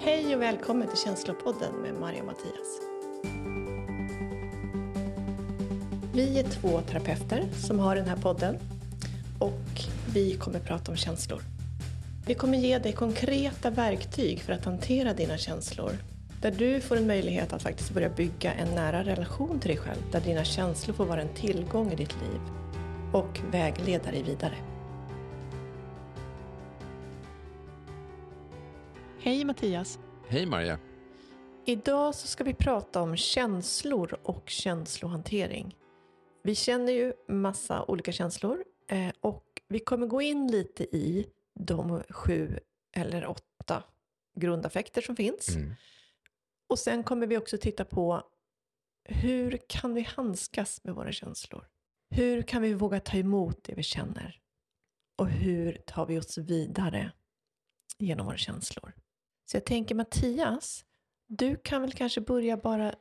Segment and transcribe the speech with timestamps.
[0.00, 2.80] Hej och välkommen till Känslopodden med Maria och Mattias.
[6.12, 8.58] Vi är två terapeuter som har den här podden
[9.38, 9.80] och
[10.14, 11.42] vi kommer prata om känslor.
[12.26, 15.92] Vi kommer ge dig konkreta verktyg för att hantera dina känslor
[16.42, 20.02] där du får en möjlighet att faktiskt börja bygga en nära relation till dig själv
[20.12, 22.40] där dina känslor får vara en tillgång i ditt liv
[23.12, 24.54] och vägleda dig vidare.
[29.28, 29.98] Hej Mattias!
[30.28, 30.78] Hej Maria!
[31.66, 35.76] Idag så ska vi prata om känslor och känslohantering.
[36.42, 42.02] Vi känner ju massa olika känslor eh, och vi kommer gå in lite i de
[42.10, 42.58] sju
[42.96, 43.84] eller åtta
[44.36, 45.56] grundaffekter som finns.
[45.56, 45.74] Mm.
[46.68, 48.22] Och sen kommer vi också titta på
[49.04, 51.68] hur kan vi handskas med våra känslor?
[52.10, 54.40] Hur kan vi våga ta emot det vi känner?
[55.18, 57.12] Och hur tar vi oss vidare
[57.98, 58.92] genom våra känslor?
[59.50, 60.84] Så jag tänker Mattias,
[61.26, 62.94] du kan väl kanske börja bara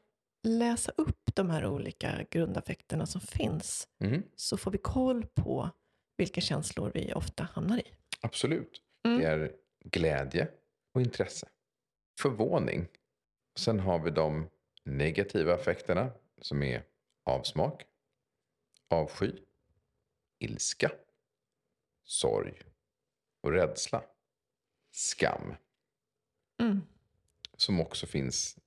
[0.43, 3.87] läsa upp de här olika grundaffekterna som finns.
[3.99, 4.23] Mm.
[4.35, 5.69] Så får vi koll på
[6.17, 7.83] vilka känslor vi ofta hamnar i.
[8.21, 8.81] Absolut.
[9.05, 9.19] Mm.
[9.19, 9.51] Det är
[9.85, 10.47] glädje
[10.93, 11.47] och intresse.
[12.19, 12.87] Förvåning.
[13.55, 14.49] Sen har vi de
[14.83, 16.83] negativa affekterna som är
[17.25, 17.85] avsmak,
[18.89, 19.31] avsky,
[20.39, 20.91] ilska,
[22.03, 22.61] sorg
[23.43, 24.03] och rädsla.
[24.91, 25.55] Skam.
[26.61, 26.81] Mm.
[27.57, 28.57] Som också finns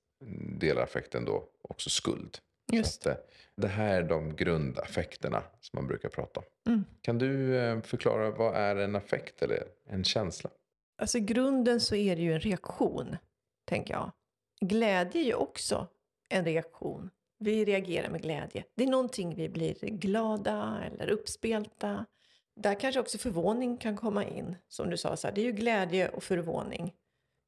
[0.59, 2.39] delar av affekten då också skuld.
[2.73, 3.25] Just Så att, eh,
[3.57, 6.47] det här är de grundaffekterna som man brukar prata om.
[6.67, 6.85] Mm.
[7.03, 10.51] Kan du eh, förklara vad är en affekt eller en känsla?
[10.99, 13.17] Alltså i grunden så är det ju en reaktion,
[13.65, 14.13] tänker jag.
[14.61, 15.87] Glädje är ju också
[16.29, 17.11] en reaktion.
[17.39, 18.65] Vi reagerar med glädje.
[18.75, 22.07] Det är någonting vi blir glada eller uppspelta.
[22.57, 24.57] Där kanske också förvåning kan komma in.
[24.69, 26.93] Som du sa, så här, det är ju glädje och förvåning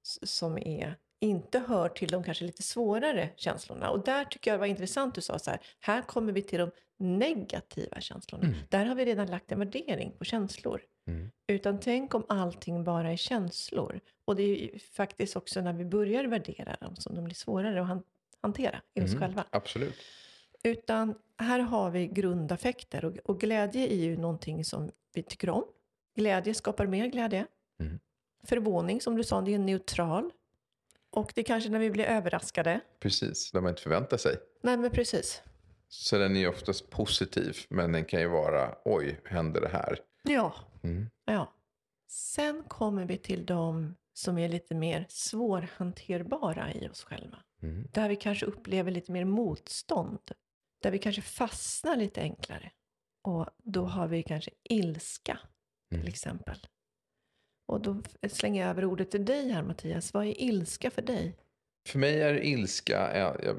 [0.02, 3.90] som är, inte hör till de kanske lite svårare känslorna.
[3.90, 6.58] Och där tycker jag det var intressant du sa så här, här kommer vi till
[6.58, 8.44] de negativa känslorna.
[8.44, 8.56] Mm.
[8.68, 10.80] Där har vi redan lagt en värdering på känslor.
[11.06, 11.30] Mm.
[11.46, 14.00] Utan tänk om allting bara är känslor.
[14.24, 17.80] Och det är ju faktiskt också när vi börjar värdera dem som de blir svårare
[17.82, 18.02] att han-
[18.40, 19.44] hantera i oss Mm, själva.
[19.50, 19.94] Absolut.
[20.64, 25.64] Utan här har vi grundaffekter och, och glädje är ju någonting som vi tycker om.
[26.16, 27.46] Glädje skapar mer glädje.
[27.80, 28.00] Mm.
[28.46, 30.30] Förvåning som du sa, det är neutral.
[31.10, 32.80] Och det är kanske när vi blir överraskade.
[33.00, 34.36] Precis, där man inte förväntar sig.
[34.62, 35.42] Nej men precis.
[35.88, 39.98] Så den är ju oftast positiv, men den kan ju vara oj, händer det här?
[40.22, 41.06] Ja, Mm.
[41.24, 41.52] ja.
[42.08, 47.38] Sen kommer vi till de som är lite mer svårhanterbara i oss själva.
[47.62, 47.86] Mm.
[47.92, 50.18] Där vi kanske upplever lite mer motstånd.
[50.82, 52.70] Där vi kanske fastnar lite enklare.
[53.22, 55.38] Och då har vi kanske ilska
[55.88, 56.08] till Mm.
[56.08, 56.66] exempel.
[57.72, 57.96] Och då
[58.28, 60.14] slänger jag över ordet till dig här Mattias.
[60.14, 61.36] Vad är ilska för dig?
[61.88, 63.54] För mig är ilska, ja, ja,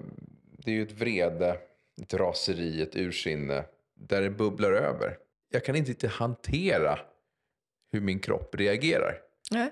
[0.58, 1.58] det är ju ett vrede,
[2.02, 3.66] ett raseri, ett ursinne,
[3.96, 5.18] där det bubblar över.
[5.50, 7.00] Jag kan inte hantera
[7.92, 9.22] hur min kropp reagerar.
[9.52, 9.72] Nej.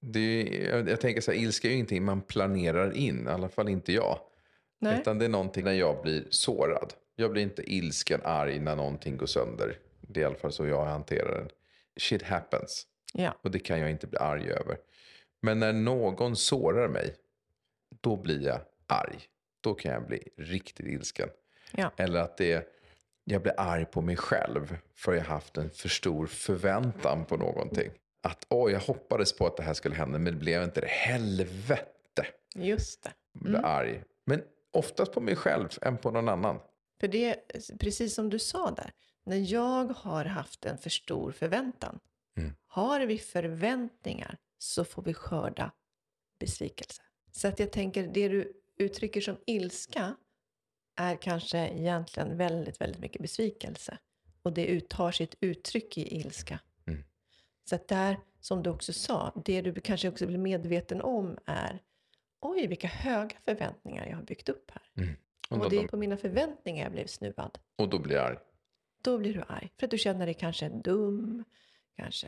[0.00, 3.30] Det är, jag, jag tänker så här, ilska är ju ingenting man planerar in, i
[3.30, 4.18] alla fall inte jag.
[4.80, 5.00] Nej.
[5.00, 6.94] Utan det är någonting när jag blir sårad.
[7.16, 9.78] Jag blir inte ilsken, arg när någonting går sönder.
[10.00, 11.48] Det är i alla fall så jag hanterar den.
[12.00, 12.86] Shit happens.
[13.14, 13.34] Ja.
[13.42, 14.78] Och det kan jag inte bli arg över.
[15.40, 17.14] Men när någon sårar mig,
[18.00, 19.18] då blir jag arg.
[19.60, 21.28] Då kan jag bli riktigt ilsken.
[21.72, 21.90] Ja.
[21.96, 22.68] Eller att det,
[23.24, 27.90] jag blir arg på mig själv för jag haft en för stor förväntan på någonting.
[28.22, 30.86] Att åh, jag hoppades på att det här skulle hända, men det blev inte det.
[30.86, 32.26] Helvete!
[32.54, 33.12] Just det.
[33.32, 34.02] Jag blir arg.
[34.24, 36.60] Men oftast på mig själv än på någon annan.
[37.00, 38.92] För det är precis som du sa där.
[39.24, 41.98] När jag har haft en för stor förväntan.
[42.38, 42.54] Mm.
[42.66, 45.72] Har vi förväntningar så får vi skörda
[46.40, 47.02] besvikelse.
[47.32, 50.16] Så att jag tänker, det du uttrycker som ilska
[50.96, 53.98] är kanske egentligen väldigt, väldigt mycket besvikelse.
[54.42, 56.60] Och det uttar sitt uttryck i ilska.
[56.86, 57.04] Mm.
[57.64, 61.82] Så att där, som du också sa, det du kanske också blir medveten om är
[62.40, 65.16] oj, vilka höga förväntningar jag har byggt upp här.
[65.50, 67.58] Och, Och då, det är på mina förväntningar jag blev snuvad.
[67.76, 68.38] och då blir jag arg.
[69.02, 69.72] Då blir du arg.
[69.78, 71.44] För att du känner dig kanske dum,
[71.98, 72.26] kanske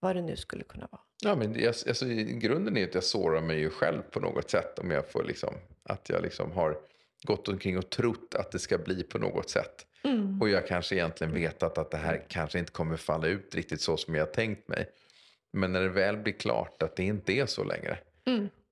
[0.00, 1.00] vad det nu skulle kunna vara.
[1.22, 4.50] Ja, men det, alltså, i grunden är att jag sårar mig ju själv på något
[4.50, 4.78] sätt.
[4.78, 6.78] Om jag får liksom, att jag liksom har
[7.22, 9.86] gått omkring och trott att det ska bli på något sätt.
[10.40, 13.96] Och jag kanske egentligen vetat att det här kanske inte kommer falla ut riktigt så
[13.96, 14.90] som jag tänkt mig.
[15.52, 17.98] Men när det väl blir klart att det inte är så längre.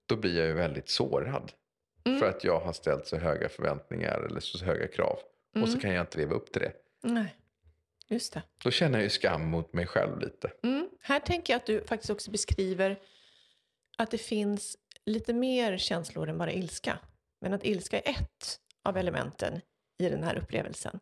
[0.07, 1.53] Då blir jag ju väldigt sårad.
[2.19, 5.19] För att jag har ställt så höga förväntningar eller så höga krav.
[5.63, 6.73] Och så kan jag inte leva upp till det.
[7.03, 7.35] Nej,
[8.09, 8.43] just det.
[8.65, 10.51] Då känner jag ju skam mot mig själv lite.
[10.63, 10.89] Mm.
[11.01, 12.99] Här tänker jag att du faktiskt också beskriver
[13.99, 14.77] att det finns
[15.07, 16.99] lite mer känslor än bara ilska.
[17.41, 19.61] Men att ilska är ett av elementen
[19.99, 21.01] i den här upplevelsen.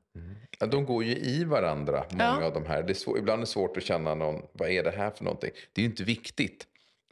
[0.58, 2.44] Ja, de går ju i varandra, många Ja.
[2.46, 2.82] av de här.
[2.82, 5.24] Det är svår, ibland är det svårt att känna någon, vad är det här för
[5.24, 5.50] någonting?
[5.72, 6.66] Det är ju inte viktigt.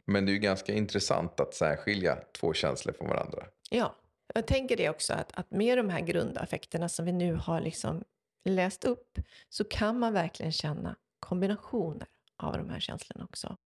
[0.05, 3.45] Men det är ju ganska intressant att särskilja två känslor från varandra.
[3.69, 3.95] Ja,
[4.33, 8.03] jag tänker det också att, att med de här grundaffekterna som vi nu har liksom
[8.49, 9.19] läst upp
[9.49, 12.07] så kan man verkligen känna kombinationer
[12.37, 13.57] av de här känslorna också.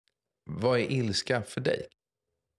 [0.43, 1.87] Vad är ilska för dig?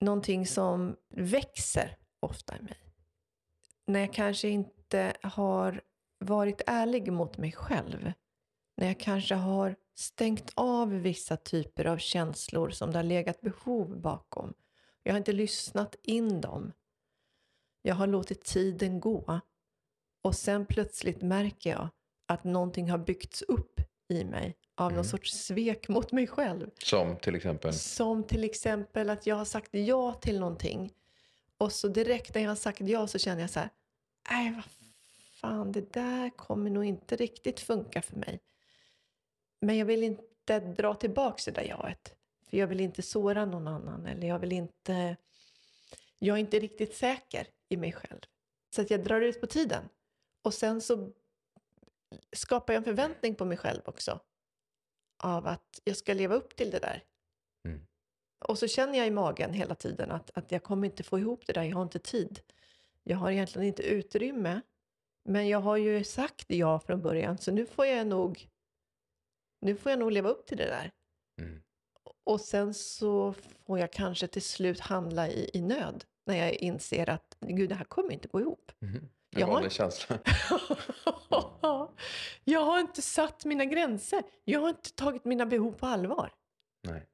[0.01, 2.77] Någonting som växer ofta i mig.
[3.87, 5.81] När jag kanske inte har
[6.19, 8.11] varit ärlig mot mig själv.
[8.77, 14.01] När jag kanske har stängt av vissa typer av känslor som det har legat behov
[14.01, 14.53] bakom.
[15.03, 16.71] Jag har inte lyssnat in dem.
[17.81, 19.41] Jag har låtit tiden gå.
[20.21, 21.89] Och sen plötsligt märker jag
[22.31, 26.69] att någonting har byggts upp i mig av någon sorts svek mot mig själv.
[26.83, 27.73] Som till exempel?
[27.73, 30.93] Som till exempel att jag har sagt ja till någonting.
[31.57, 33.69] Och så direkt när jag har sagt ja så känner jag så här.
[34.29, 34.63] Nej, vad
[35.41, 38.39] fan, det där kommer nog inte riktigt funka för mig.
[39.61, 42.15] Men jag vill inte dra tillbaka det där jaet.
[42.49, 44.05] För jag vill inte såra någon annan.
[44.05, 45.17] Eller jag vill inte...
[46.19, 48.19] Jag är inte riktigt säker i mig själv.
[48.75, 49.83] Så att jag drar ut på tiden.
[50.41, 51.11] Och sen så
[52.31, 54.19] skapar jag en förväntning på mig själv också.
[55.23, 57.03] Av att jag ska leva upp till det där.
[57.67, 57.87] Mm.
[58.45, 61.47] Och så känner jag i magen hela tiden att, att jag kommer inte få ihop
[61.47, 62.39] det där, jag har inte tid.
[63.03, 64.61] Jag har egentligen inte utrymme.
[65.23, 68.49] Men jag har ju sagt ja från början, så nu får jag nog,
[69.61, 70.91] nu får jag nog leva upp till det där.
[71.41, 71.61] Mm.
[72.23, 76.05] Och sen så får jag kanske till slut handla i, i nöd.
[76.25, 78.71] När jag inser att gud, det här kommer inte gå ihop.
[78.79, 79.09] Mhm.
[79.33, 80.17] En Jag har- vanlig känsla.
[82.43, 84.23] jag har inte satt mina gränser.
[84.43, 86.33] Jag har inte tagit mina behov på allvar.
[86.87, 87.07] Nej.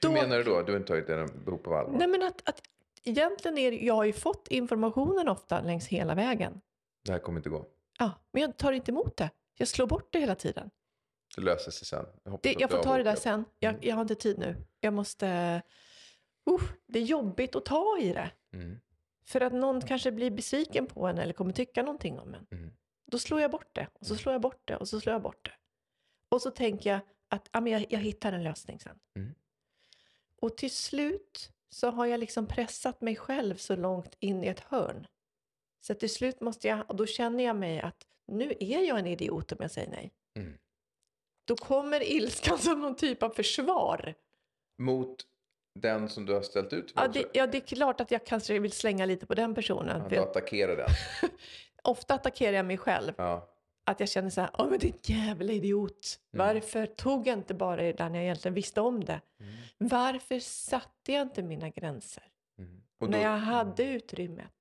[0.00, 0.62] Då- Hur menar du då?
[0.62, 1.98] Du har inte tagit dina behov på allvar?
[1.98, 2.62] Nej, men att, att
[3.04, 6.60] egentligen är det, jag har ju fått informationen ofta längs hela vägen.
[7.04, 7.66] Det här kommer inte gå.
[7.98, 9.30] Ja, men jag tar inte emot det.
[9.58, 10.70] Jag slår bort det hela tiden.
[11.36, 12.06] Det löser sig sen.
[12.24, 13.44] Jag, Det, jag får har ta det där sen.
[13.58, 14.56] Jag, jag har inte tid nu.
[14.80, 15.26] Jag måste...
[16.50, 18.30] Uh, det är jobbigt att ta i det.
[18.54, 18.78] Mm.
[19.24, 22.46] För att någon kanske blir besviken på en eller kommer tycka någonting om en.
[22.50, 22.72] Mm.
[23.06, 23.88] Då slår jag bort det.
[23.92, 24.76] Och så slår jag bort det.
[24.76, 25.52] Och så slår jag bort det.
[26.28, 28.98] Och så tänker jag att ja, men jag, jag hittar en lösning sen.
[29.16, 29.34] Mm.
[30.40, 34.60] Och till slut så har jag liksom pressat mig själv så långt in i ett
[34.60, 35.06] hörn.
[35.80, 39.06] Så till slut måste jag, och då känner jag mig att nu är jag en
[39.06, 40.12] idiot om jag säger nej.
[40.34, 40.58] Mm.
[41.44, 44.14] Då kommer ilskan som någon typ av försvar.
[44.78, 45.26] Mot
[45.74, 48.58] den som du har ställt ut Ja det, ja, det är klart att jag kanske
[48.58, 50.02] vill slänga lite på den personen.
[50.02, 50.88] Ja, du attackerar den.
[51.82, 53.12] ofta attackerar jag mig själv.
[53.16, 53.48] Ja.
[53.84, 56.18] Att jag känner så här, åh men din jävla idiot.
[56.34, 56.46] Mm.
[56.46, 59.20] Varför tog jag inte bara det där när jag egentligen visste om det?
[59.40, 59.54] Mm.
[59.78, 62.24] Varför satte jag inte mina gränser?
[62.58, 62.82] Mm.
[63.00, 64.52] Och, när då, jag hade utrymmet.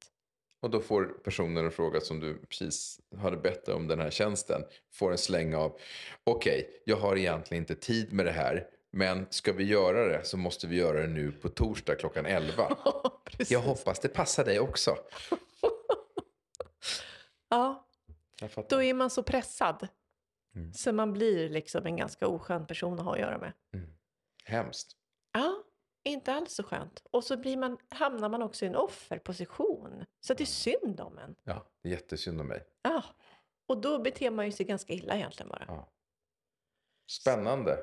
[0.62, 4.62] och då får personen en fråga som du precis hade bett om den här tjänsten.
[4.94, 5.80] Får en släng av,
[6.24, 8.68] okej, jag har egentligen inte tid med det här.
[8.92, 12.78] Men ska vi göra det så måste vi göra det nu på torsdag klockan 11.
[13.26, 13.52] Precis.
[13.52, 14.96] Jag hoppas det passar dig också.
[17.54, 17.88] Ja,
[18.70, 19.88] då är man så pressad.
[20.56, 20.74] Mm.
[20.74, 23.54] Så man blir liksom en ganska oskön person att ha att göra med.
[24.46, 24.98] Hemskt.
[25.32, 25.64] Ja,
[26.04, 27.04] inte alls så skönt.
[27.12, 30.06] Och så blir man, hamnar man också i en offerposition.
[30.20, 31.36] Så det är synd om en.
[31.44, 32.64] Ja, det är jättesynd om mig.
[32.82, 33.04] Ja.
[33.68, 35.66] Och då beter man ju sig ganska illa egentligen bara.
[35.68, 35.92] Ja.
[37.10, 37.78] Spännande.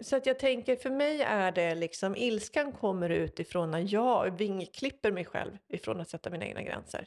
[0.00, 5.12] Så att jag tänker, för mig är det liksom, ilskan kommer utifrån när jag vingklipper
[5.12, 7.06] mig själv ifrån att sätta mina egna gränser.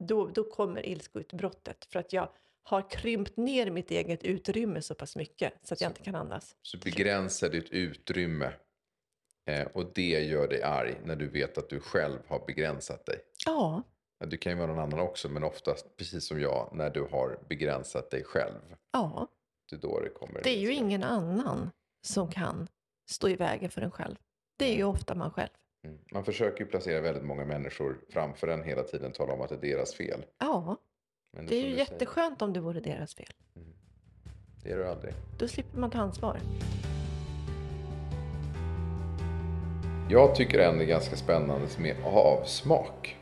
[0.00, 2.28] Då, då kommer ilskoutbrottet för att jag
[2.62, 6.56] har krympt ner mitt eget utrymme så pass mycket så att jag inte kan andas.
[6.62, 8.52] Så begränsa ditt utrymme.
[9.46, 13.18] Eh, och det gör dig arg när du vet att du själv har begränsat dig.
[13.46, 13.82] Ja,
[14.18, 17.02] Ja, Du kan ju vara någon annan också, men oftast precis som jag, när du
[17.02, 18.60] har begränsat dig själv.
[18.92, 19.28] ja.
[19.70, 20.42] Det är då det kommer.
[20.42, 21.70] Det är ju ingen annan
[22.02, 22.68] som kan
[23.10, 24.16] stå i vägen för en själv.
[24.56, 25.50] Det är ju ofta man själv.
[25.84, 25.98] Mm.
[26.12, 29.54] Man försöker ju placera väldigt många människor framför en hela tiden, tala om att det
[29.54, 30.24] är deras fel.
[30.38, 30.76] Ja,
[31.32, 33.32] Men det är som ju du säger, jätteskönt om det vore deras fel.
[34.62, 35.14] Det är du aldrig.
[35.38, 36.38] Då slipper man ta ansvar.
[40.10, 43.16] Jag tycker det är ganska spännande med avsmak.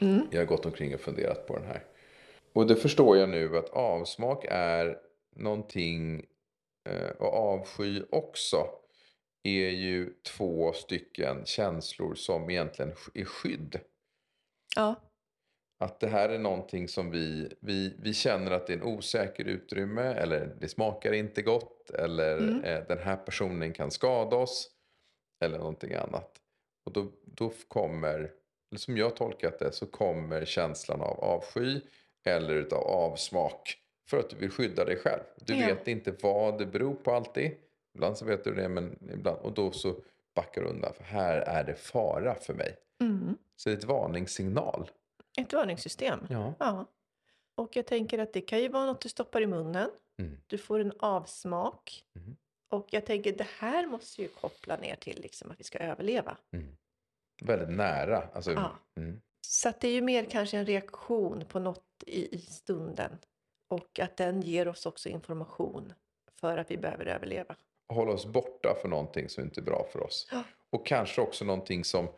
[0.00, 0.26] Mm.
[0.30, 1.84] Jag har gått omkring och funderat på den här.
[2.52, 4.98] Och det förstår jag nu att avsmak är
[5.36, 6.26] någonting
[6.88, 8.66] eh, och avsky också
[9.42, 13.80] är ju två stycken känslor som egentligen är skydd.
[14.76, 14.94] Ja,
[15.78, 19.44] Att det här är någonting som vi, vi, vi känner att det är en osäker
[19.44, 22.64] utrymme eller det smakar inte gott eller Mm.
[22.64, 24.70] eh, den här personen kan skada oss
[25.44, 26.36] eller någonting annat.
[26.86, 28.18] Och då, då kommer,
[28.70, 31.80] eller som jag tolkat det, så kommer känslan av avsky
[32.24, 33.76] eller utav avsmak.
[34.10, 35.20] För att du vill skydda dig själv.
[35.36, 35.66] Du Ja.
[35.66, 37.56] vet inte vad det beror på alltid.
[37.94, 39.38] Ibland så vet du det, men ibland.
[39.40, 39.94] Och då så
[40.34, 40.92] backar du undan.
[40.94, 42.76] För här är det fara för mig.
[43.00, 43.36] Mm.
[43.56, 44.90] Så det är ett varningssignal.
[45.38, 46.20] Ett varningssystem.
[46.30, 46.54] Ja.
[46.58, 46.86] Ja.
[47.54, 49.90] Och jag tänker att det kan ju vara något du stoppar i munnen.
[50.18, 50.36] Mm.
[50.46, 52.04] Du får en avsmak.
[52.14, 52.36] Mhm.
[52.70, 56.36] Och jag tänker det här måste ju koppla ner till liksom att vi ska överleva.
[56.52, 56.76] Mm.
[57.42, 58.28] Väldigt nära.
[58.32, 58.70] Alltså, Ja.
[58.96, 59.20] mm.
[59.46, 63.18] Så att det är ju mer kanske en reaktion på något i, i stunden.
[63.70, 65.92] Och att den ger oss också information
[66.40, 67.56] för att vi behöver överleva.
[67.88, 70.28] hålla oss borta för någonting som inte är bra för oss.
[70.32, 70.42] Ja.
[70.70, 72.08] Och kanske också någonting som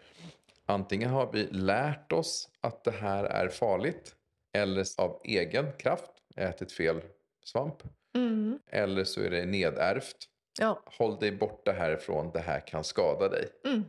[0.67, 4.15] antingen har vi lärt oss att det här är farligt
[4.53, 7.01] eller av egen kraft ätit fel
[7.45, 7.83] svamp.
[8.15, 8.59] Mm.
[8.67, 10.17] Eller så är det nedärvt.
[10.59, 10.83] Ja.
[10.87, 13.49] Håll dig borta härifrån, det här kan skada dig.
[13.65, 13.85] Mm.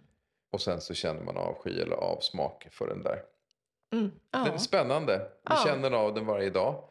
[0.51, 3.23] Och sen så känner man avsky eller avsmak för den där.
[3.93, 4.11] Mm.
[4.31, 4.57] Den är Ja.
[4.57, 5.17] spännande.
[5.19, 5.63] Vi Ja.
[5.65, 6.83] känner av den varje dag.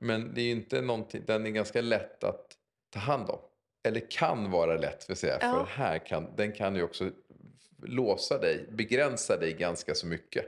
[0.00, 2.56] Men det är inte någonting, den är ganska lätt att
[2.90, 3.38] ta hand om.
[3.84, 5.38] Eller kan vara lätt, vill säga.
[5.40, 5.52] Ja.
[5.52, 7.10] För här kan, den kan ju också
[7.82, 10.44] låsa dig, begränsa dig ganska så mycket.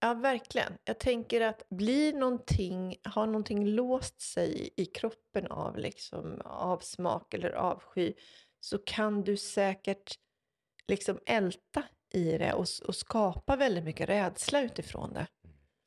[0.00, 0.72] ja, verkligen.
[0.84, 7.50] Jag tänker att blir någonting, har någonting låst sig i kroppen av liksom avsmak eller
[7.50, 8.12] avsky
[8.60, 10.18] så kan du säkert
[10.88, 11.82] liksom älta
[12.14, 15.26] i det och, och skapa väldigt mycket rädsla utifrån det.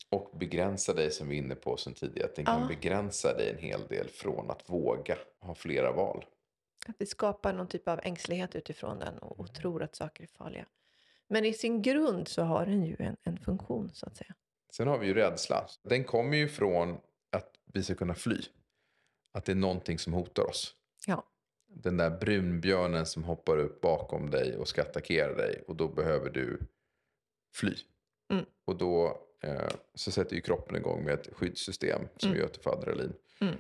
[0.10, 2.30] Och begränsa dig som vi är inne på sen tidigare.
[2.30, 2.68] Att den kan Ja.
[2.68, 6.26] begränsa dig en hel del från att våga ha flera val.
[6.88, 10.28] Att vi skapar någon typ av ängslighet utifrån den och, och tror att saker är
[10.28, 10.66] farliga.
[11.28, 14.36] Men i sin grund så har den ju en, en funktion så att säga.
[14.72, 15.68] Sen har vi ju rädsla.
[15.84, 16.98] Den kommer ju från
[17.32, 18.42] att vi ska kunna fly.
[19.34, 20.76] Att det är någonting som hotar oss.
[21.08, 21.24] Ja.
[21.68, 25.64] Den där brunbjörnen som hoppar upp bakom dig och ska attackera dig.
[25.68, 26.60] Och då behöver du
[27.56, 27.76] fly.
[28.32, 28.46] Mm.
[28.66, 29.24] Och då
[29.96, 32.42] så sätter ju kroppen igång med ett skyddssystem som Mm.
[32.42, 33.14] gör till för adrenalin.
[33.42, 33.56] Mm.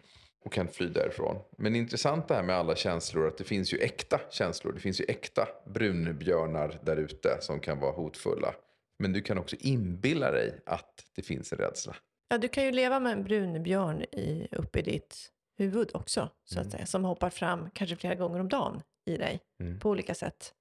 [0.46, 1.38] Och kan fly därifrån.
[1.58, 3.28] Men intressant det här med alla känslor.
[3.28, 4.74] Att det finns ju äkta känslor.
[4.74, 8.54] Det finns ju äkta brunbjörnar där ute som kan vara hotfulla.
[9.00, 11.96] Men du kan också inbilla dig att det finns en rädsla.
[12.30, 16.56] Ja, du kan ju leva med en brunbjörn i, uppe i ditt huvud också, så
[16.56, 16.68] Mm.
[16.68, 16.86] att säga.
[16.86, 19.80] Som hoppar fram kanske flera gånger om dagen i dig Mm.
[19.80, 20.54] på olika sätt.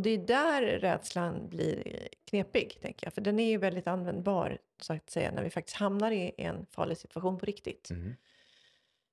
[0.00, 3.14] Och det är där rädslan blir eh, knepig, tänker jag.
[3.14, 6.66] För den är ju väldigt användbar, så att säga, när vi faktiskt hamnar i en
[6.66, 7.90] farlig situation på riktigt.
[7.90, 8.14] Mm.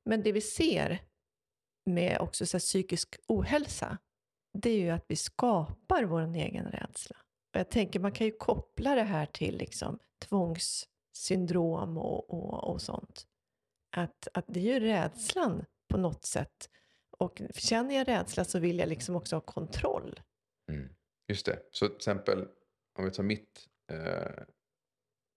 [0.06, 1.00] Men det vi ser
[1.86, 3.98] med också så psykisk ohälsa,
[4.54, 7.18] det är ju att vi skapar vår egen rädsla.
[7.54, 12.82] Och jag tänker man kan ju koppla det här till liksom tvångssyndrom och, och, och
[12.82, 13.28] sånt.
[13.92, 16.70] Att, att det är ju rädslan på något sätt.
[17.18, 20.20] Och känner jag rädsla så vill jag liksom också ha kontroll.
[20.72, 20.90] Mm.
[21.28, 21.60] Just det.
[21.72, 22.48] Så till exempel
[22.94, 23.70] om vi tar mitt.
[23.92, 24.44] Eh,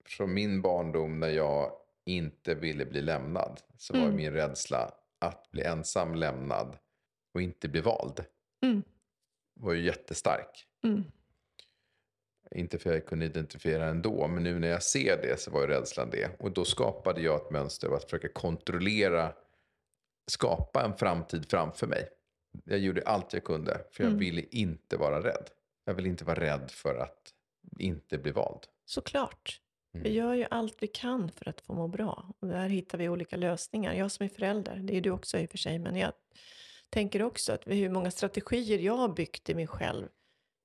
[0.05, 1.71] från min barndom när jag
[2.05, 3.61] inte ville bli lämnad.
[3.77, 4.15] Så var Mm.
[4.15, 6.77] min rädsla att bli ensam lämnad
[7.33, 8.25] och inte bli vald.
[8.63, 8.83] Mm.
[9.53, 10.67] Var ju jättestark.
[10.83, 11.03] Mm.
[12.55, 15.61] Inte för att jag kunde identifiera ändå, men nu när jag ser det så var
[15.61, 16.39] ju rädslan det.
[16.39, 19.33] Och då skapade jag ett mönster av att försöka kontrollera,
[20.31, 22.09] skapa en framtid framför mig.
[22.65, 24.19] Jag gjorde allt jag kunde, för jag Mm.
[24.19, 25.49] ville inte vara rädd.
[25.85, 27.33] Jag ville inte vara rädd för att
[27.79, 28.59] inte bli vald.
[28.85, 29.61] Såklart.
[29.93, 30.03] Mm.
[30.03, 32.33] Vi gör ju allt vi kan för att få må bra.
[32.39, 33.93] Och där hittar vi olika lösningar.
[33.93, 36.13] Jag som är förälder, det är du också i och för sig, men jag
[36.89, 40.07] tänker också att hur många strategier jag har byggt i mig själv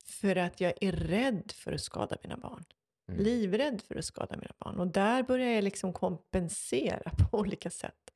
[0.05, 2.65] för att jag är rädd för att skada mina barn.
[3.09, 3.25] Mm.
[3.25, 4.81] Livrädd för att skada mina barn.
[4.81, 8.13] Och där börjar jag liksom kompensera på olika sätt.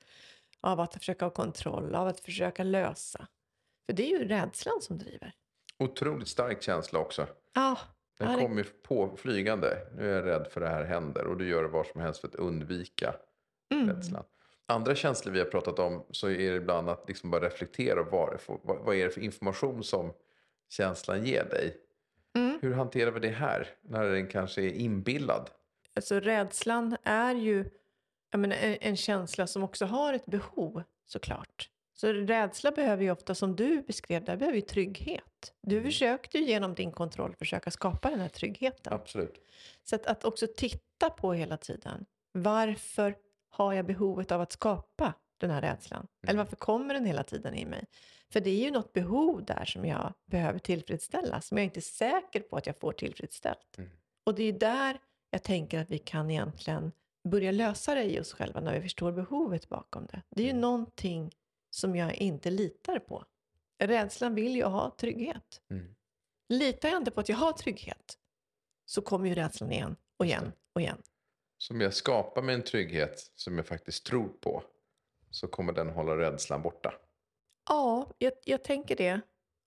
[0.61, 3.27] Av att försöka ha kontroll, av att försöka lösa.
[3.91, 5.33] För det är ju rädslan som driver.
[5.79, 7.27] Otroligt stark känsla också.
[7.55, 7.79] Ja,
[8.19, 9.77] Den Ja, det- kommer på flygande.
[9.97, 11.27] Nu är jag rädd för det här händer.
[11.27, 13.15] Och du gör vad som helst för att undvika
[13.75, 13.89] mm.
[13.89, 14.25] rädslan.
[14.67, 18.03] Andra känslor vi har pratat om så är det ibland att liksom bara reflektera.
[18.03, 20.13] Vad, vad, vad är det för information som
[20.69, 21.77] känslan ger dig?
[22.37, 22.59] Mm.
[22.63, 25.51] Hur hanterar vi det här när den kanske är inbillad?
[25.95, 27.71] Alltså rädslan är ju
[28.37, 31.71] menar, en, en känsla som också har ett behov såklart.
[32.01, 35.53] Så rädsla behöver ju ofta, som du beskrev där, behöver ju trygghet.
[35.63, 38.93] Du försökte ju genom din kontroll försöka skapa den här tryggheten.
[38.93, 39.35] Absolut.
[39.83, 42.07] Så att, att också titta på hela tiden.
[42.33, 43.17] Varför
[43.51, 46.07] har jag behovet av att skapa den här rädslan?
[46.27, 47.85] Eller varför kommer den hela tiden i mig?
[48.33, 51.83] För det är ju något behov där som jag behöver tillfredsställa, som jag inte är
[51.83, 53.79] säker på att jag får tillfredsställt.
[53.79, 53.91] Mm.
[54.25, 54.99] Och det är där
[55.31, 56.93] jag tänker att vi kan egentligen
[57.29, 60.23] börja lösa det i oss själva när vi förstår behovet bakom det.
[60.31, 60.61] Det är ju Mm.
[60.61, 61.31] någonting
[61.71, 63.25] som jag inte litar på.
[63.79, 65.63] Rädslan vill ju ha trygghet.
[65.71, 65.95] Mm.
[66.49, 68.19] Litar jag inte på att jag har trygghet
[68.87, 71.03] så kommer ju rädslan igen och igen och igen.
[71.59, 74.63] Så om jag skapar mig en trygghet som jag faktiskt tror på
[75.31, 76.95] så kommer den hålla rädslan borta.
[77.69, 79.21] Ja, jag, jag tänker det.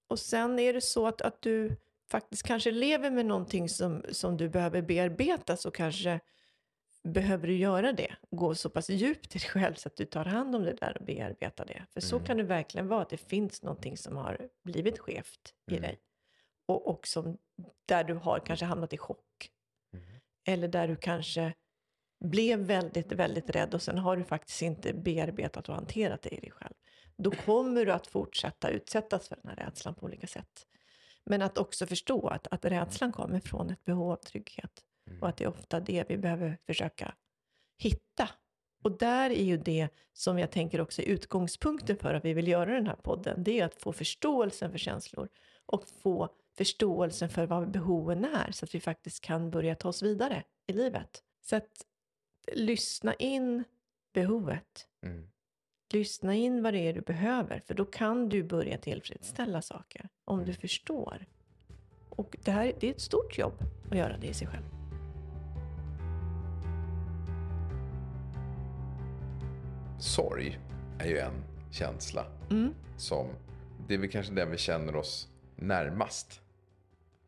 [0.08, 1.76] Och sen är det så att, att du
[2.12, 6.20] faktiskt kanske lever med någonting som, som du behöver bearbeta så kanske
[7.04, 8.16] behöver du göra det.
[8.32, 10.98] Gå så pass djupt i dig själv så att du tar hand om det där
[11.00, 11.86] och bearbetar det.
[11.94, 12.26] För så Mm.
[12.26, 15.82] kan det verkligen vara, att det finns någonting som har blivit skevt i Mm.
[15.82, 16.00] dig.
[16.66, 17.38] Och, och som,
[17.86, 19.50] där du har kanske hamnat i chock.
[19.94, 20.06] Mm.
[20.48, 21.54] Eller där du kanske
[22.26, 26.40] blev väldigt, väldigt rädd och sen har du faktiskt inte bearbetat och hanterat det i
[26.40, 26.74] dig själv.
[27.18, 30.68] Då kommer du att fortsätta utsättas för den här rädslan på olika sätt.
[31.26, 34.84] Men att också förstå att, att rädslan kommer från ett behov av trygghet.
[35.22, 37.16] Och att det är ofta det vi behöver försöka
[37.78, 38.30] hitta.
[38.84, 42.48] Och där är ju det som jag tänker också är utgångspunkten för att vi vill
[42.48, 43.44] göra den här podden.
[43.44, 45.30] Det är att få förståelsen för känslor
[45.66, 50.04] och få förståelsen för vad behoven är så att vi faktiskt kan börja ta oss
[50.04, 51.24] vidare i livet.
[51.42, 51.86] Så att
[52.54, 53.64] lyssna in
[54.14, 54.88] behovet.
[55.06, 55.28] Mm.
[55.94, 60.46] Lyssna in vad det är du behöver, för då kan du börja tillfredsställa saker om
[60.46, 61.26] du förstår.
[62.10, 64.83] Och det här det är ett stort jobb att göra det i sig själv.
[70.00, 70.60] Sorg
[71.00, 72.74] är ju en känsla Mm.
[72.98, 73.28] som,
[73.88, 76.42] det är väl kanske den vi känner oss närmast.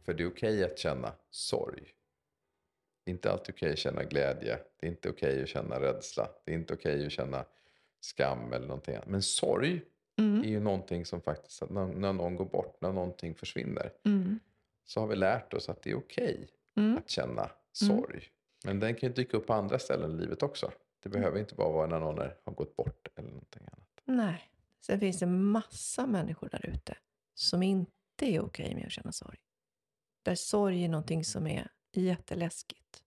[0.05, 1.83] För det är okej att känna sorg.
[3.05, 4.59] Det är inte alltid okej att känna glädje.
[4.79, 6.29] Det är inte okej att känna rädsla.
[6.45, 7.45] Det är inte okej att känna
[7.99, 9.07] skam eller någonting annat.
[9.07, 9.81] Men sorg
[10.17, 10.41] Mm.
[10.43, 14.39] är ju någonting som faktiskt, när, när någon går bort, när någonting försvinner, Mm.
[14.85, 16.97] så har vi lärt oss att det är okej Mm.
[16.97, 18.23] att känna sorg.
[18.63, 20.71] Men den kan ju dyka upp på andra ställen i livet också.
[21.05, 24.01] Det behöver inte bara vara när någon är, har gått bort eller någonting annat.
[24.05, 24.51] Nej.
[24.81, 26.97] Sen finns det massa människor där ute
[27.33, 29.37] som inte är okej med att känna sorg.
[30.23, 33.03] Där sorg är någonting som är jätteläskigt.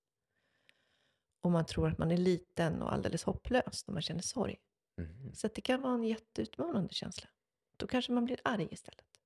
[1.41, 4.57] Och man tror att man är liten och alldeles hopplös när man känner sorg.
[4.97, 5.35] Mhm.
[5.35, 7.29] Så det kan vara en jätteutmanande känsla.
[7.77, 9.21] Då kanske man blir arg istället.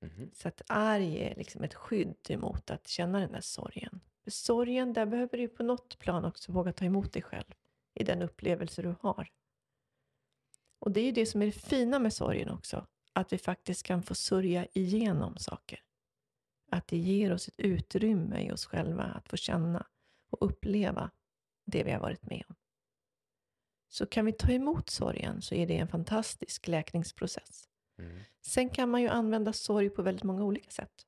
[0.00, 0.30] Mhm.
[0.32, 4.00] Så att arg är liksom ett skydd emot att känna den där sorgen.
[4.26, 7.54] Sorgen, där behöver du på något plan också våga ta emot dig själv
[7.94, 9.30] i den upplevelse du har.
[10.78, 12.86] Och det är ju det som är det fina med sorgen också.
[13.12, 15.82] Att vi faktiskt kan få sörja igenom saker.
[16.70, 19.86] Att det ger oss ett utrymme i oss själva att få känna
[20.30, 21.10] och uppleva
[21.64, 22.54] det vi har varit med om.
[23.88, 27.68] Så kan vi ta emot sorgen så är det en fantastisk läkningsprocess.
[27.98, 28.20] Mm.
[28.40, 31.06] Sen kan man ju använda sorg på väldigt många olika sätt.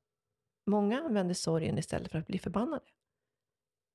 [0.65, 2.85] Många använder sorgen istället för att bli förbannade.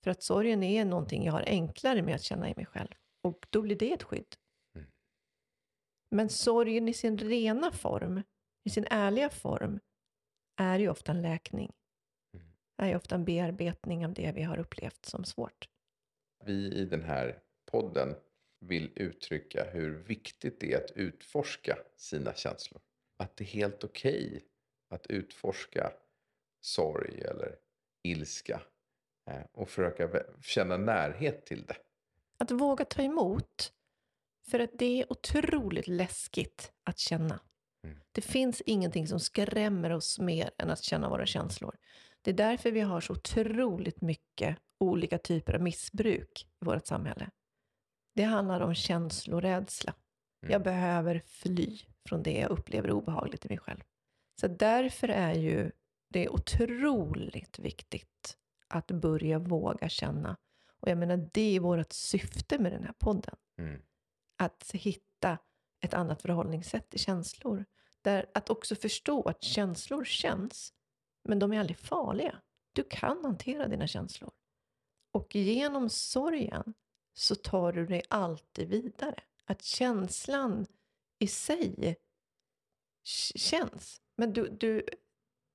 [0.05, 2.89] För att sorgen är någonting jag har enklare med att känna i mig själv.
[3.23, 4.37] Och då blir det ett skydd.
[4.75, 4.87] Mm.
[6.11, 8.23] Men sorgen i sin rena form,
[8.65, 9.81] i sin ärliga form,
[10.57, 11.73] är ju ofta en läkning.
[12.35, 12.47] Mm.
[12.77, 15.69] Är ju ofta en bearbetning av det vi har upplevt som svårt.
[16.45, 18.15] Vi i den här podden
[18.61, 22.83] vill uttrycka hur viktigt det är att utforska sina känslor.
[23.17, 24.45] Att det är helt okej
[24.89, 25.93] att utforska
[26.61, 27.57] sorg eller
[28.03, 28.63] ilska
[29.53, 31.77] och försöka känna närhet till det.
[32.39, 33.73] Att våga ta emot.
[34.51, 37.41] För att det är otroligt läskigt att känna.
[37.85, 37.99] Mm.
[38.13, 41.77] Det finns ingenting som skrämmer oss mer än att känna våra känslor.
[42.23, 47.31] Det är därför vi har så otroligt mycket olika typer av missbruk i vårt samhälle.
[48.15, 49.95] Det handlar om känslorädsla.
[50.43, 50.53] Mm.
[50.53, 53.81] Jag behöver fly från det jag upplever obehagligt i mig själv.
[54.41, 55.71] Så därför är ju
[56.09, 58.39] det otroligt viktigt
[58.73, 60.37] att börja våga känna.
[60.81, 63.37] Och jag menar, det är vårt syfte med den här podden.
[63.59, 63.83] Mm.
[64.39, 65.39] Att hitta
[65.81, 67.65] ett annat förhållningssätt till känslor.
[68.03, 70.73] Där att också förstå att känslor känns,
[71.25, 72.41] men de är aldrig farliga.
[72.73, 74.31] Du kan hantera dina känslor.
[75.13, 76.75] Och genom sorgen
[77.15, 79.23] så tar du dig alltid vidare.
[79.45, 80.67] Att känslan
[81.19, 81.97] i sig
[83.35, 84.01] känns.
[84.17, 84.87] Men du, du,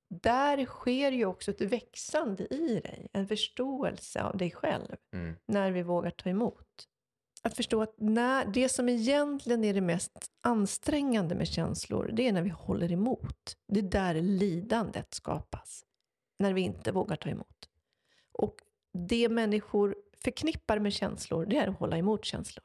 [0.10, 3.08] där sker ju också ett växande i dig.
[3.14, 5.36] En förståelse av dig själv Mm.
[5.46, 6.88] när vi vågar ta emot.
[7.44, 12.32] Att förstå att när, det som egentligen är det mest ansträngande med känslor, det är
[12.32, 13.58] när vi håller emot.
[13.68, 15.84] Det är där lidandet skapas.
[16.40, 17.70] När vi inte vågar ta emot.
[18.32, 18.56] Och
[19.08, 22.64] det människor förknippar med känslor, det är att hålla emot känslor.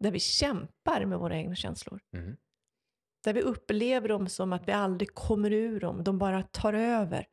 [0.00, 2.00] Där vi kämpar med våra egna känslor.
[2.12, 2.36] Mm.
[3.26, 7.26] Där vi upplever dem som att vi aldrig kommer ur dem, de bara tar över.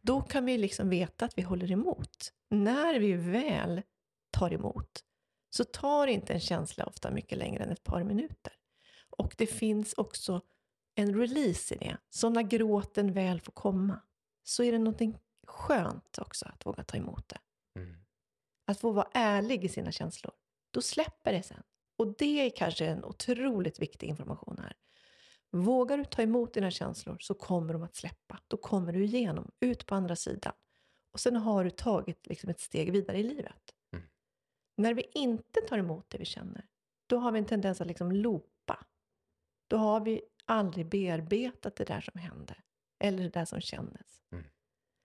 [0.00, 2.32] Då kan vi liksom veta att vi håller emot.
[2.50, 3.82] När vi väl
[4.30, 5.04] tar emot
[5.50, 8.52] så tar inte en känsla ofta mycket längre än ett par minuter.
[9.10, 10.40] Och det finns också
[10.94, 11.96] en release i det.
[12.10, 14.00] Så när gråten väl får komma
[14.42, 17.38] så är det någonting skönt också att våga ta emot det.
[17.80, 17.96] Mm.
[18.66, 20.32] Att få vara ärlig i sina känslor.
[20.70, 21.62] Då släpper det sen.
[21.98, 24.76] Och det är kanske en otroligt viktig information här.
[25.54, 28.40] Vågar du ta emot dina känslor så kommer de att släppa.
[28.48, 30.52] Då kommer du igenom, ut på andra sidan.
[31.12, 33.74] Och sen har du tagit liksom ett steg vidare i livet.
[33.92, 34.04] Mm.
[34.76, 36.66] När vi inte tar emot det vi känner,
[37.06, 38.86] då har vi en tendens att liksom loopa.
[39.68, 42.56] Då har vi aldrig bearbetat det där som hände.
[42.98, 44.22] Eller det där som kändes.
[44.32, 44.44] Mm.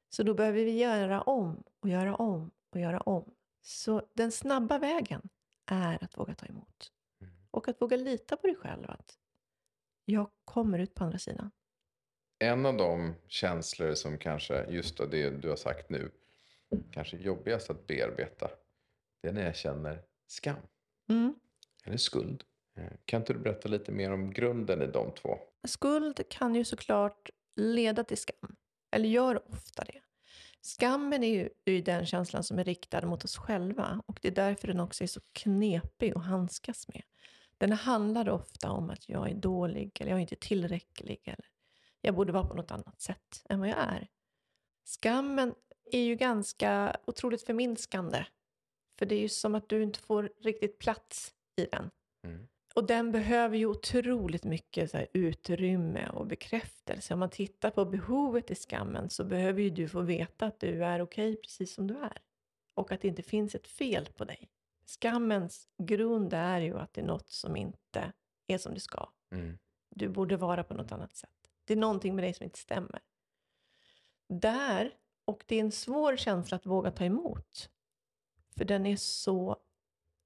[0.10, 3.34] Så då behöver vi göra om och göra om och göra om.
[3.62, 5.30] Så den snabba vägen
[5.66, 6.92] är att våga ta emot.
[7.22, 7.34] Mm.
[7.52, 8.90] Och att våga lita på dig själv.
[8.90, 9.20] Att
[10.10, 11.52] jag kommer ut på andra sidan.
[12.40, 16.12] En av de känslor som kanske, just det du har sagt nu,
[16.92, 18.50] kanske jobbigast att bearbeta,
[19.22, 20.56] det är när jag känner skam.
[21.10, 21.36] Mm.
[21.86, 22.44] Eller skuld.
[22.78, 25.40] Eh, Kan inte du berätta lite mer om grunden i de två?
[25.68, 28.56] Skuld kan ju såklart leda till skam.
[28.92, 30.02] Eller gör ofta det.
[30.62, 34.02] Skammen är ju, är ju den känslan som är riktad mot oss själva.
[34.06, 37.02] Och det är därför den också är så knepig att handskas med.
[37.60, 41.46] Den handlar ofta om att jag är dålig, eller jag är inte tillräcklig, eller
[42.02, 44.08] jag borde vara på något annat sätt än vad jag är.
[44.86, 45.56] Skammen
[45.92, 48.26] är ju ganska otroligt förminskande.
[49.00, 51.92] För det är ju som att du inte får riktigt plats i den.
[52.24, 52.48] Mm.
[52.76, 57.14] Och den behöver ju otroligt mycket så här, utrymme och bekräftelse.
[57.14, 60.84] Om man tittar på behovet i skammen så behöver ju du få veta att du
[60.86, 62.22] är okej precis som du är.
[62.74, 64.50] Och att det inte finns ett fel på dig.
[64.90, 68.14] Skammens grund är ju att det är något som inte
[68.48, 69.10] är som det ska.
[69.32, 69.58] Mm.
[69.90, 71.50] Du borde vara på något annat sätt.
[71.66, 73.02] Det är någonting med dig som inte stämmer.
[74.28, 77.70] Där, och det är en svår känsla att våga ta emot.
[78.58, 79.58] För den är så,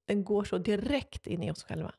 [0.04, 1.94] den går så direkt in i oss själva.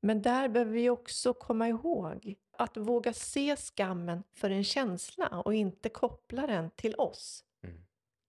[0.00, 5.54] Men där behöver vi också komma ihåg att våga se skammen för en känsla och
[5.54, 7.44] inte koppla den till oss.
[7.62, 7.84] Mm.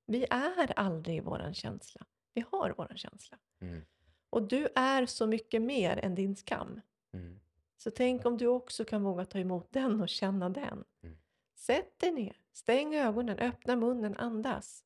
[0.05, 2.05] Vi är aldrig våran känsla.
[2.33, 3.37] Vi har våran känsla.
[3.59, 3.81] Mm.
[4.29, 6.81] Och du är så mycket mer än din skam.
[7.13, 7.39] Mm.
[7.77, 10.83] Så tänk om du också kan våga ta emot den och känna den.
[11.03, 11.17] Mm.
[11.55, 14.83] Sätt dig ner, stäng ögonen, öppna munnen, andas.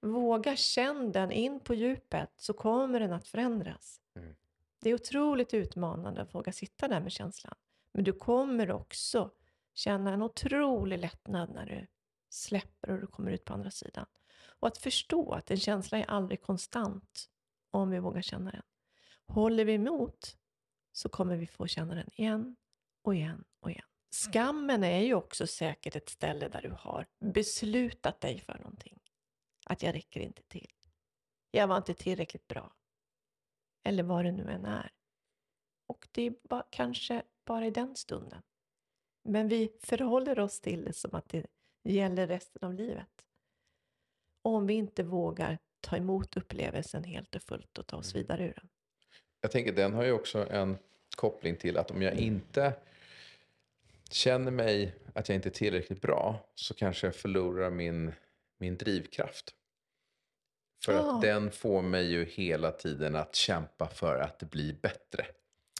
[0.00, 4.00] Våga känn den in på djupet så kommer den att förändras.
[4.14, 4.36] Mm.
[4.80, 7.54] Det är otroligt utmanande att våga sitta där med känslan.
[7.92, 9.30] Men du kommer också
[9.74, 11.86] känna en otrolig lättnad när du
[12.28, 14.06] släpper och du kommer ut på andra sidan.
[14.40, 17.28] Och att förstå att en känsla är aldrig konstant
[17.70, 18.62] om vi vågar känna den.
[19.26, 20.36] Håller vi emot
[20.92, 22.56] så kommer vi få känna den igen
[23.02, 23.84] och igen och igen.
[24.10, 29.00] Skammen är ju också säkert ett ställe där du har beslutat dig för någonting.
[29.66, 30.72] Att jag räcker inte till.
[31.50, 32.72] Jag var inte tillräckligt bra.
[33.84, 34.92] Eller vad det nu än är.
[35.86, 38.42] Och det är ba, kanske bara i den stunden.
[39.24, 41.46] Men vi förhåller oss till det som att det
[41.84, 43.27] gäller resten av livet.
[44.56, 48.52] Om vi inte vågar ta emot upplevelsen helt och fullt och ta oss vidare ur
[48.56, 48.68] den.
[49.40, 50.78] Jag tänker den har ju också en
[51.16, 52.72] koppling till att om jag inte
[54.10, 58.12] känner mig att jag inte är tillräckligt bra så kanske jag förlorar min,
[58.58, 59.54] min drivkraft.
[60.84, 61.14] För Ja.
[61.16, 65.26] att den får mig ju hela tiden att kämpa för att bli bättre.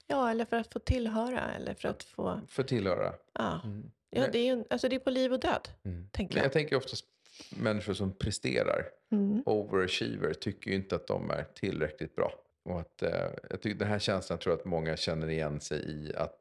[0.06, 2.40] Ja, eller för att få tillhöra eller för att få...
[2.48, 3.14] För tillhöra.
[3.32, 3.90] Ja, Mm.
[4.10, 6.08] ja Men- det, är ju, alltså det är på liv och död, Mm.
[6.12, 6.44] tänker Men jag.
[6.46, 7.04] jag tänker oftast
[7.50, 9.42] människor som presterar, Mm.
[9.46, 12.32] overachiever, tycker ju inte att de är tillräckligt bra.
[12.64, 15.78] Och att, eh, jag tycker den här känslan tror jag att många känner igen sig
[15.90, 16.36] i att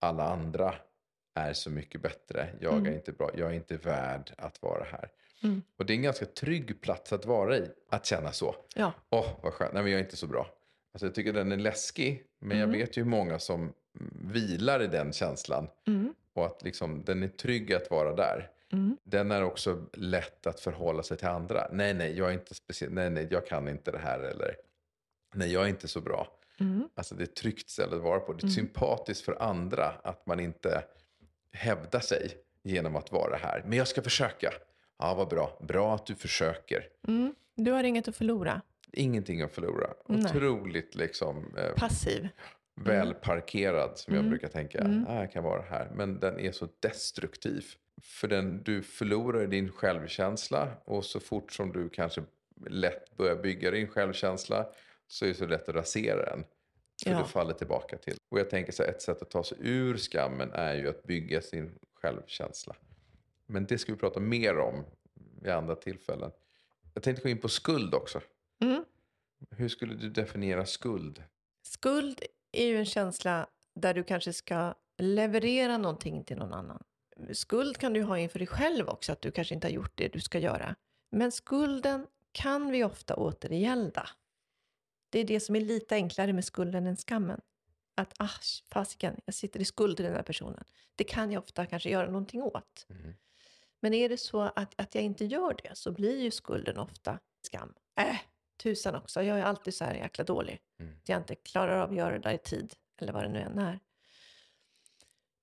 [0.00, 0.74] alla andra
[1.34, 2.48] är så mycket bättre.
[2.60, 2.86] Jag Mm.
[2.86, 5.08] är inte bra, jag är inte värd att vara här.
[5.42, 5.62] Mm.
[5.78, 8.54] Och det är en ganska trygg plats att vara i, att känna så.
[8.74, 10.46] Ja, Åh, vad skönt, nej men jag är inte så bra.
[10.92, 12.78] Alltså jag tycker den är läskig, men jag Mm.
[12.80, 13.72] vet ju hur många som
[14.32, 15.68] vilar i den känslan.
[15.86, 16.14] mm.
[16.32, 18.50] Och att liksom, den är trygg att vara där.
[18.74, 18.96] Mm.
[19.04, 21.68] Den är också lätt att förhålla sig till andra.
[21.72, 22.92] Nej, nej, jag är inte speciell.
[22.92, 24.18] Nej, nej, jag kan inte det här.
[24.20, 24.54] Eller
[25.34, 26.28] nej, jag är inte så bra.
[26.60, 26.88] Mm.
[26.94, 28.32] Alltså det är ett tryggt ställe att vara på.
[28.32, 28.50] Det är Mm.
[28.54, 30.84] sympatiskt för andra att man inte
[31.52, 32.30] hävdar sig
[32.62, 33.62] genom att vara här.
[33.66, 34.50] Men jag ska försöka.
[34.98, 35.58] Ja, vad bra.
[35.62, 36.88] Bra att du försöker.
[37.08, 37.34] Mm.
[37.54, 38.60] Du har inget att förlora.
[38.92, 39.86] Ingenting att förlora.
[40.06, 40.24] Nej.
[40.24, 42.28] Otroligt liksom eh, Passiv.
[42.74, 44.30] välparkerad som jag Mm.
[44.30, 44.78] brukar tänka.
[44.78, 45.06] Mm.
[45.08, 45.90] Ah, jag kan vara här.
[45.94, 47.64] Men den är så destruktiv.
[48.02, 52.22] För den, du förlorar din självkänsla och så fort som du kanske
[52.66, 54.66] lätt börjar bygga din självkänsla
[55.06, 56.44] så är det så lätt att rasera den.
[57.04, 57.18] Ja.
[57.18, 58.16] du faller tillbaka till.
[58.28, 61.02] Och jag tänker så här, ett sätt att ta sig ur skammen är ju att
[61.02, 62.76] bygga sin självkänsla.
[63.46, 64.84] Men det ska vi prata mer om
[65.42, 66.30] vid andra tillfällen.
[66.94, 68.20] Jag tänkte gå in på skuld också.
[68.62, 68.84] Mm.
[69.50, 71.22] Hur skulle du definiera skuld?
[71.62, 76.82] Skuld är ju en känsla där du kanske ska leverera någonting till någon annan.
[77.32, 80.08] Skuld kan du ha inför dig själv också, att du kanske inte har gjort det
[80.08, 80.74] du ska göra.
[81.10, 84.08] Men skulden kan vi ofta återgälda.
[85.10, 87.40] Det är det som är lite enklare med skulden än skammen.
[87.94, 88.30] Att, ah,
[88.72, 90.64] fasiken, jag sitter i skuld till den här personen.
[90.94, 92.86] Det kan jag ofta kanske göra någonting åt.
[92.90, 93.14] Mm.
[93.80, 97.18] Men är det så att, att jag inte gör det så blir ju skulden ofta
[97.42, 97.74] skam.
[98.00, 98.16] Äh,
[98.62, 100.60] tusan också, jag är alltid så här jäkla dålig.
[100.80, 100.96] Mm.
[101.02, 103.38] Att jag inte klarar av att göra det där i tid, eller vad det nu
[103.38, 103.80] än är.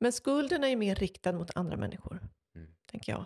[0.02, 2.20] Men skulden är ju mer riktad mot andra människor,
[2.56, 2.76] mm.
[2.86, 3.26] tänker jag.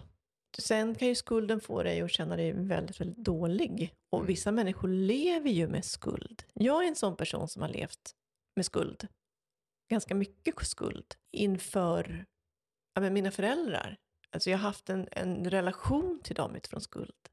[0.57, 3.93] Sen kan ju skulden få dig att känna dig väldigt, väldigt dålig.
[4.09, 4.27] Och mm.
[4.27, 6.43] vissa människor lever ju med skuld.
[6.53, 8.15] Jag är en sån person som har levt
[8.55, 9.07] med skuld.
[9.89, 12.25] Ganska mycket skuld inför
[12.93, 13.97] ja, men mina föräldrar.
[14.29, 17.29] Alltså jag har haft en, en relation till dem utifrån skuld.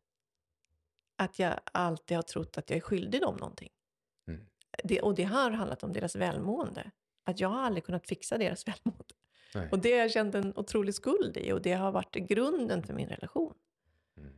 [1.18, 3.70] Att jag alltid har trott att jag är skyldig dem någonting.
[4.28, 4.46] Mm.
[4.84, 6.90] Det, och det har handlat om deras välmående.
[7.24, 9.14] Att jag har aldrig kunnat fixa deras välmående.
[9.54, 9.68] Nej.
[9.72, 13.08] Och det jag känt en otrolig skuld i och det har varit grunden för min
[13.08, 13.54] relation.
[14.16, 14.32] Mm.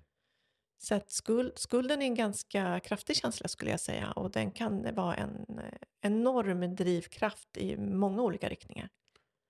[0.79, 4.95] Så att skuld, skulden är en ganska kraftig känsla skulle jag säga och den kan
[4.95, 5.61] vara en
[6.01, 8.89] enorm drivkraft i många olika riktningar.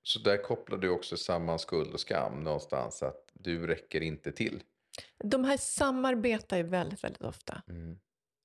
[0.03, 4.63] Så där kopplar du också samman skuld och skam någonstans, att du räcker inte till?
[5.19, 7.63] De här samarbetar ju väldigt, väldigt ofta.
[7.69, 7.99] Mm.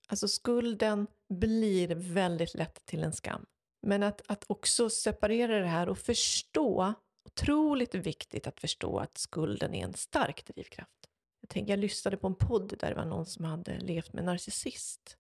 [0.08, 3.46] Alltså skulden blir väldigt lätt till en skam.
[3.82, 6.94] Men att, att också separera det här och förstå
[7.30, 11.10] otroligt viktigt att förstå att skulden är en stark drivkraft.
[11.42, 14.24] Jag, tänker, jag lyssnade på en podd där det var någon som hade levt med
[14.24, 15.18] narcissist.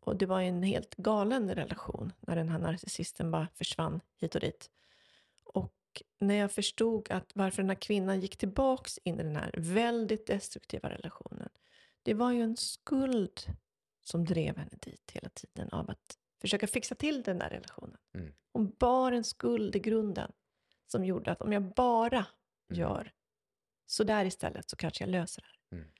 [0.00, 4.40] Och det var en helt galen relation när den här narcissisten bara försvann hit och
[4.40, 4.70] dit.
[5.44, 9.54] Och när jag förstod att varför den här kvinnan gick tillbaks in i den här
[9.56, 11.48] väldigt destruktiva relationen.
[12.02, 13.40] Det var ju en skuld
[14.00, 17.96] som drev henne dit hela tiden av att försöka fixa till den där relationen.
[18.14, 18.32] Mm.
[18.52, 20.32] Hon bar en skuld i grunden
[20.90, 22.80] som gjorde att om jag bara mm.
[22.80, 23.12] gör
[23.86, 25.78] så där istället så kanske jag löser det här.
[25.78, 25.92] Mm.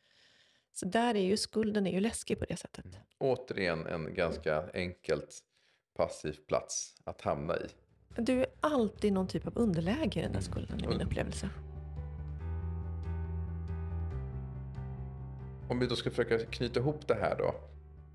[0.72, 2.84] Så där är ju skulden är ju läskig på det sättet.
[2.84, 2.96] Mm.
[3.18, 5.40] Återigen en ganska enkelt
[5.96, 7.66] passiv plats att hamna i.
[8.16, 11.50] Du är alltid någon typ av underläge i den där skulden, i min upplevelse.
[15.70, 17.54] Om vi då ska försöka knyta ihop det här då.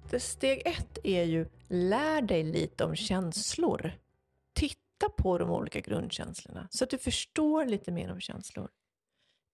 [0.10, 3.92] Det steg ett är ju, lär dig lite om känslor.
[5.00, 8.70] Titta på de olika grundkänslorna så att du förstår lite mer om känslor.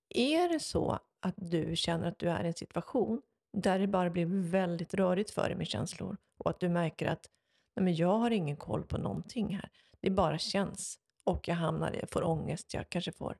[0.09, 3.21] Är det så att du känner att du är i en situation
[3.57, 7.29] där det bara blir väldigt rörigt för dig med känslor och att du märker att
[7.75, 9.69] Nej, men jag har ingen koll på någonting här.
[10.01, 13.37] Det bara känns och jag hamnar, jag får ångest, jag kanske får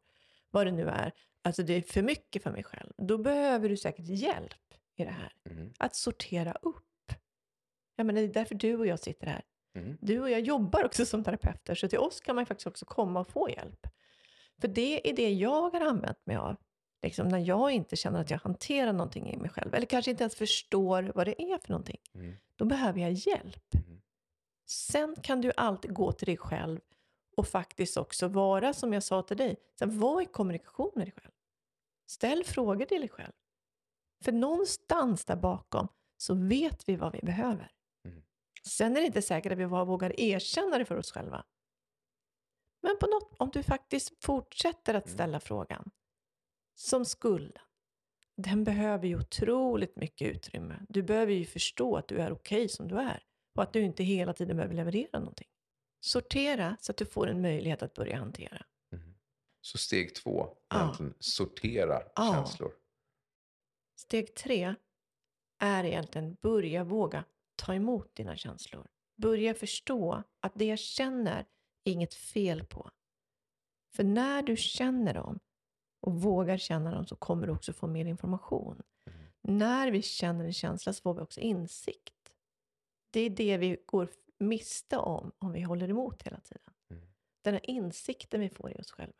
[0.51, 1.11] vad det nu är.
[1.43, 2.91] Alltså det är för mycket för mig själv.
[2.97, 5.33] Då behöver du säkert hjälp i det här.
[5.49, 5.73] Mm.
[5.79, 7.13] Att sortera upp.
[7.95, 9.41] Jag menar, det är därför du och jag sitter här.
[9.75, 9.97] Mm.
[10.01, 13.19] Du och jag jobbar också som terapeuter, så till oss kan man faktiskt också komma
[13.19, 13.87] och få hjälp.
[14.61, 16.55] För det är det jag har använt mig av.
[17.03, 20.23] Liksom när jag inte känner att jag hanterar någonting i mig själv, eller kanske inte
[20.23, 21.99] ens förstår vad det är för någonting.
[22.13, 22.33] Mm.
[22.55, 23.73] Då behöver jag hjälp.
[23.73, 24.01] Mm.
[24.65, 26.79] Sen kan du alltid gå till dig själv
[27.37, 31.13] och faktiskt också vara, som jag sa till dig, så var i kommunikation med dig
[31.17, 31.33] själv.
[32.07, 33.31] Ställ frågor till dig själv.
[34.23, 37.71] För någonstans där bakom så vet vi vad vi behöver.
[38.67, 41.45] Sen är det inte säkert att vi vågar erkänna det för oss själva.
[42.81, 45.15] Men på något, om du faktiskt fortsätter att mm.
[45.15, 45.91] ställa frågan,
[46.75, 47.63] som skulden,
[48.35, 50.85] den behöver ju otroligt mycket utrymme.
[50.89, 53.23] Du behöver ju förstå att du är okej okay som du är
[53.55, 55.47] och att du inte hela tiden behöver leverera någonting.
[55.99, 58.65] Sortera så att du får en möjlighet att börja hantera.
[58.93, 59.13] Mm.
[59.61, 60.97] Så steg två, ja.
[61.19, 62.33] sortera ja.
[62.33, 62.71] känslor.
[63.95, 64.75] Steg tre
[65.59, 67.23] är egentligen börja våga
[67.61, 68.87] ta emot dina känslor.
[69.17, 71.45] Börja förstå att det jag känner
[71.83, 72.91] är inget fel på.
[73.95, 75.39] För när du känner dem
[76.01, 78.81] och vågar känna dem så kommer du också få mer information.
[79.05, 79.59] Mm.
[79.59, 82.33] När vi känner en känsla så får vi också insikt.
[83.11, 86.73] Det är det vi går miste om om vi håller emot hela tiden.
[86.89, 87.03] Mm.
[87.41, 89.13] Den här insikten vi får i oss själva.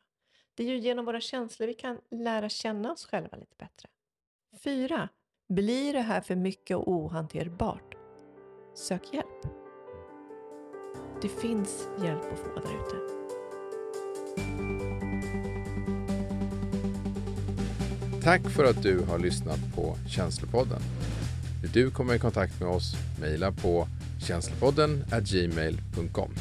[0.54, 3.90] Det är ju genom våra känslor vi kan lära känna oss själva lite bättre.
[4.64, 5.10] Fyra.
[5.50, 8.01] Blir det här för mycket och ohanterbart
[8.82, 9.28] sök hjälp.
[11.22, 12.96] Det finns hjälp att få där ute.
[18.24, 20.82] Tack för att du har lyssnat på Känslopodden.
[21.62, 23.88] Vill du komma i kontakt med oss, mejla på
[24.28, 26.32] känslopodden gmail.com.